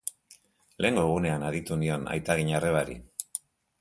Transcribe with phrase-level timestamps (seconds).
[0.85, 2.97] Lehengo egunean aditu nion aitaginarrebari.